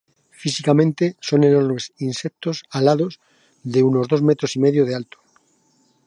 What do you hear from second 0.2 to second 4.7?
Físicamente son enormes insectos alados de unos dos metros y